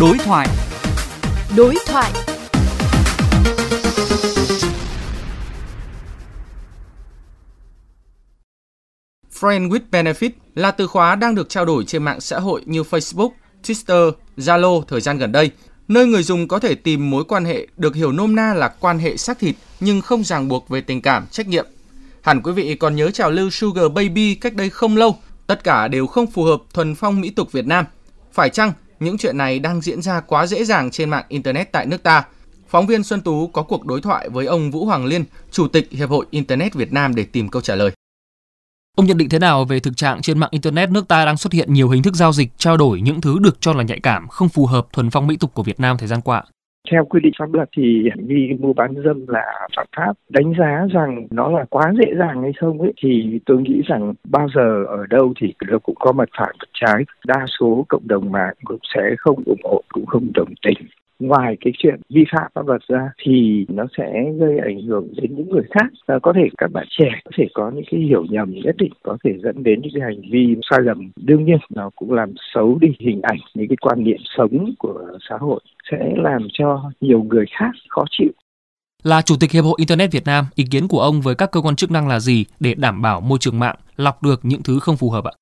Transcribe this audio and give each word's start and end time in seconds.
Đối 0.00 0.18
thoại. 0.18 0.48
Đối 1.56 1.74
thoại. 1.86 2.12
Friend 9.40 9.68
with 9.70 9.80
benefit 9.90 10.30
là 10.54 10.70
từ 10.70 10.86
khóa 10.86 11.14
đang 11.14 11.34
được 11.34 11.48
trao 11.48 11.64
đổi 11.64 11.84
trên 11.84 12.02
mạng 12.02 12.20
xã 12.20 12.38
hội 12.38 12.62
như 12.66 12.82
Facebook, 12.82 13.30
Twitter, 13.62 14.12
Zalo 14.36 14.82
thời 14.82 15.00
gian 15.00 15.18
gần 15.18 15.32
đây, 15.32 15.50
nơi 15.88 16.06
người 16.06 16.22
dùng 16.22 16.48
có 16.48 16.58
thể 16.58 16.74
tìm 16.74 17.10
mối 17.10 17.24
quan 17.24 17.44
hệ 17.44 17.66
được 17.76 17.94
hiểu 17.94 18.12
nôm 18.12 18.36
na 18.36 18.54
là 18.54 18.68
quan 18.68 18.98
hệ 18.98 19.16
xác 19.16 19.38
thịt 19.38 19.54
nhưng 19.80 20.00
không 20.00 20.24
ràng 20.24 20.48
buộc 20.48 20.68
về 20.68 20.80
tình 20.80 21.02
cảm, 21.02 21.26
trách 21.30 21.48
nhiệm. 21.48 21.66
Hẳn 22.20 22.42
quý 22.42 22.52
vị 22.52 22.74
còn 22.74 22.96
nhớ 22.96 23.10
trào 23.10 23.30
lưu 23.30 23.50
Sugar 23.50 23.92
Baby 23.92 24.34
cách 24.34 24.54
đây 24.54 24.70
không 24.70 24.96
lâu, 24.96 25.18
tất 25.46 25.64
cả 25.64 25.88
đều 25.88 26.06
không 26.06 26.26
phù 26.26 26.44
hợp 26.44 26.62
thuần 26.74 26.94
phong 26.94 27.20
mỹ 27.20 27.30
tục 27.30 27.52
Việt 27.52 27.66
Nam. 27.66 27.84
Phải 28.32 28.50
chăng 28.50 28.72
những 29.00 29.18
chuyện 29.18 29.38
này 29.38 29.58
đang 29.58 29.80
diễn 29.80 30.02
ra 30.02 30.20
quá 30.20 30.46
dễ 30.46 30.64
dàng 30.64 30.90
trên 30.90 31.10
mạng 31.10 31.24
Internet 31.28 31.72
tại 31.72 31.86
nước 31.86 32.02
ta? 32.02 32.24
Phóng 32.68 32.86
viên 32.86 33.02
Xuân 33.02 33.20
Tú 33.20 33.46
có 33.46 33.62
cuộc 33.62 33.86
đối 33.86 34.00
thoại 34.00 34.28
với 34.28 34.46
ông 34.46 34.70
Vũ 34.70 34.84
Hoàng 34.84 35.04
Liên, 35.04 35.24
Chủ 35.50 35.68
tịch 35.68 35.88
Hiệp 35.90 36.10
hội 36.10 36.26
Internet 36.30 36.74
Việt 36.74 36.92
Nam 36.92 37.14
để 37.14 37.24
tìm 37.24 37.48
câu 37.48 37.62
trả 37.62 37.74
lời. 37.74 37.90
Ông 38.96 39.06
nhận 39.06 39.18
định 39.18 39.28
thế 39.28 39.38
nào 39.38 39.64
về 39.64 39.80
thực 39.80 39.96
trạng 39.96 40.22
trên 40.22 40.38
mạng 40.38 40.50
Internet 40.52 40.90
nước 40.90 41.08
ta 41.08 41.24
đang 41.24 41.36
xuất 41.36 41.52
hiện 41.52 41.72
nhiều 41.72 41.88
hình 41.88 42.02
thức 42.02 42.14
giao 42.14 42.32
dịch 42.32 42.48
trao 42.58 42.76
đổi 42.76 43.00
những 43.00 43.20
thứ 43.20 43.38
được 43.38 43.60
cho 43.60 43.72
là 43.72 43.82
nhạy 43.82 44.00
cảm, 44.00 44.28
không 44.28 44.48
phù 44.48 44.66
hợp 44.66 44.86
thuần 44.92 45.10
phong 45.10 45.26
mỹ 45.26 45.36
tục 45.36 45.54
của 45.54 45.62
Việt 45.62 45.80
Nam 45.80 45.98
thời 45.98 46.08
gian 46.08 46.20
qua? 46.20 46.44
Theo 46.90 47.04
quy 47.04 47.20
định 47.20 47.32
pháp 47.38 47.52
luật 47.52 47.68
thì 47.76 48.08
hành 48.10 48.26
vi 48.26 48.56
mua 48.58 48.72
bán 48.72 48.94
dâm 49.04 49.26
là 49.28 49.68
phạm 49.76 49.86
pháp. 49.96 50.12
Đánh 50.28 50.52
giá 50.58 50.86
rằng 50.92 51.26
nó 51.30 51.50
là 51.50 51.64
quá 51.70 51.92
dễ 51.98 52.14
dàng 52.18 52.42
hay 52.42 52.52
không 52.52 52.80
ấy 52.80 52.92
thì 53.02 53.40
tôi 53.46 53.60
nghĩ 53.60 53.82
rằng 53.86 54.14
bao 54.24 54.48
giờ 54.54 54.84
ở 54.84 55.06
đâu 55.10 55.32
thì 55.40 55.54
nó 55.68 55.78
cũng 55.78 55.96
có 55.98 56.12
mặt 56.12 56.28
phải 56.38 56.54
mặt 56.60 56.68
trái. 56.72 57.04
Đa 57.26 57.46
số 57.60 57.84
cộng 57.88 58.08
đồng 58.08 58.32
mạng 58.32 58.54
cũng 58.64 58.78
sẽ 58.94 59.14
không 59.18 59.42
ủng 59.46 59.60
hộ, 59.64 59.82
cũng 59.88 60.06
không 60.06 60.28
đồng 60.34 60.54
tình 60.62 60.78
ngoài 61.26 61.56
cái 61.60 61.72
chuyện 61.78 62.00
vi 62.08 62.24
phạm 62.32 62.50
pháp 62.54 62.66
luật 62.66 62.82
ra 62.88 63.10
thì 63.24 63.66
nó 63.68 63.84
sẽ 63.98 64.32
gây 64.40 64.58
ảnh 64.58 64.82
hưởng 64.86 65.08
đến 65.16 65.36
những 65.36 65.50
người 65.50 65.64
khác. 65.70 65.86
À, 66.06 66.18
có 66.22 66.32
thể 66.36 66.48
các 66.58 66.72
bạn 66.72 66.86
trẻ 66.98 67.08
có 67.24 67.30
thể 67.38 67.44
có 67.54 67.70
những 67.74 67.84
cái 67.90 68.00
hiểu 68.00 68.24
nhầm 68.30 68.54
nhất 68.64 68.76
định 68.78 68.92
có 69.02 69.16
thể 69.24 69.30
dẫn 69.42 69.62
đến 69.62 69.82
những 69.82 69.92
cái 69.94 70.02
hành 70.02 70.20
vi 70.30 70.56
sai 70.70 70.80
lầm 70.82 71.10
đương 71.16 71.44
nhiên. 71.44 71.58
Nó 71.70 71.90
cũng 71.96 72.12
làm 72.12 72.34
xấu 72.54 72.78
đi 72.80 72.88
hình 72.98 73.20
ảnh 73.22 73.38
những 73.54 73.68
cái 73.68 73.76
quan 73.80 74.04
niệm 74.04 74.20
sống 74.36 74.74
của 74.78 75.00
xã 75.28 75.36
hội 75.40 75.60
sẽ 75.90 75.98
làm 76.16 76.48
cho 76.52 76.90
nhiều 77.00 77.22
người 77.22 77.44
khác 77.58 77.70
khó 77.88 78.04
chịu. 78.10 78.30
Là 79.02 79.22
Chủ 79.22 79.34
tịch 79.40 79.50
Hiệp 79.50 79.64
hội 79.64 79.74
Internet 79.78 80.12
Việt 80.12 80.24
Nam, 80.24 80.44
ý 80.54 80.64
kiến 80.70 80.88
của 80.88 81.00
ông 81.00 81.20
với 81.20 81.34
các 81.34 81.50
cơ 81.52 81.60
quan 81.60 81.76
chức 81.76 81.90
năng 81.90 82.08
là 82.08 82.20
gì 82.20 82.44
để 82.60 82.74
đảm 82.74 83.02
bảo 83.02 83.20
môi 83.20 83.38
trường 83.38 83.58
mạng 83.58 83.76
lọc 83.96 84.22
được 84.22 84.40
những 84.42 84.62
thứ 84.62 84.78
không 84.78 84.96
phù 84.96 85.10
hợp 85.10 85.24
ạ? 85.24 85.32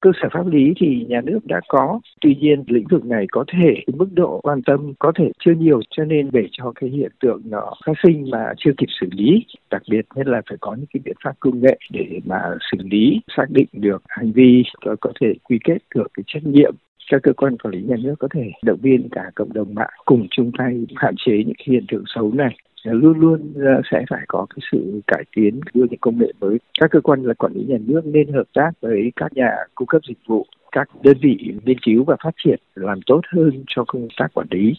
Cơ 0.00 0.10
sở 0.22 0.28
pháp 0.32 0.46
lý 0.46 0.72
thì 0.80 1.06
nhà 1.08 1.20
nước 1.20 1.38
đã 1.44 1.60
có. 1.68 2.00
Tuy 2.20 2.34
nhiên, 2.40 2.64
lĩnh 2.66 2.86
vực 2.90 3.04
này 3.04 3.26
có 3.32 3.44
thể 3.52 3.74
mức 3.94 4.08
độ 4.12 4.40
quan 4.42 4.62
tâm 4.62 4.92
có 4.98 5.12
thể 5.18 5.32
chưa 5.38 5.54
nhiều, 5.54 5.80
cho 5.90 6.04
nên 6.04 6.30
để 6.32 6.46
cho 6.52 6.72
cái 6.74 6.90
hiện 6.90 7.12
tượng 7.20 7.40
nó 7.44 7.72
phát 7.86 7.92
sinh 8.02 8.30
mà 8.30 8.52
chưa 8.58 8.70
kịp 8.76 8.86
xử 9.00 9.06
lý, 9.12 9.44
đặc 9.70 9.82
biệt 9.90 10.06
nhất 10.14 10.26
là 10.26 10.42
phải 10.48 10.58
có 10.60 10.74
những 10.74 10.86
cái 10.94 11.00
biện 11.04 11.16
pháp 11.24 11.32
công 11.40 11.60
nghệ 11.60 11.78
để 11.90 12.20
mà 12.24 12.38
xử 12.72 12.78
lý, 12.90 13.20
xác 13.36 13.46
định 13.50 13.68
được 13.72 14.02
hành 14.08 14.32
vi 14.32 14.62
có 15.00 15.12
thể 15.20 15.32
quy 15.44 15.58
kết 15.64 15.78
được 15.94 16.06
cái 16.14 16.24
trách 16.26 16.42
nhiệm 16.44 16.74
các 17.08 17.22
cơ 17.22 17.32
quan 17.32 17.58
quản 17.58 17.74
lý 17.74 17.82
nhà 17.82 17.96
nước 17.98 18.14
có 18.18 18.28
thể 18.34 18.50
động 18.62 18.78
viên 18.82 19.08
cả 19.12 19.30
cộng 19.34 19.52
đồng 19.52 19.74
mạng 19.74 19.90
cùng 20.04 20.26
chung 20.30 20.52
tay 20.58 20.86
hạn 20.96 21.14
chế 21.26 21.32
những 21.46 21.56
hiện 21.66 21.84
tượng 21.88 22.04
xấu 22.14 22.32
này. 22.32 22.56
Luôn 22.84 23.18
luôn 23.18 23.52
ờ, 23.54 23.82
sẽ 23.90 24.04
phải 24.10 24.20
có 24.28 24.46
cái 24.50 24.58
sự 24.72 25.00
cải 25.06 25.24
tiến, 25.36 25.60
đưa 25.74 25.84
những 25.90 26.00
công 26.00 26.18
nghệ 26.18 26.32
mới. 26.40 26.58
Các 26.80 26.90
cơ 26.90 27.00
quan 27.00 27.22
là 27.22 27.34
quản 27.34 27.52
lý 27.52 27.64
nhà 27.64 27.76
nước 27.80 28.00
nên 28.04 28.32
hợp 28.32 28.44
tác 28.54 28.70
với 28.80 29.12
các 29.16 29.32
nhà 29.32 29.50
cung 29.74 29.88
cấp 29.88 30.02
dịch 30.08 30.18
vụ, 30.26 30.46
các 30.72 30.88
đơn 31.02 31.16
vị 31.22 31.36
nghiên 31.64 31.78
cứu 31.78 32.04
và 32.04 32.16
phát 32.24 32.34
triển 32.44 32.60
làm 32.74 33.00
tốt 33.06 33.20
hơn 33.32 33.64
cho 33.66 33.84
công 33.84 34.08
tác 34.18 34.34
quản 34.34 34.46
lý. 34.50 34.74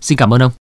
Xin 0.00 0.18
cảm 0.18 0.34
ơn 0.34 0.40
ông. 0.40 0.52